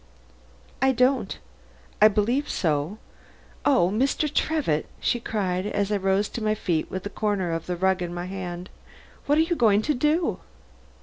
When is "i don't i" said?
0.81-2.07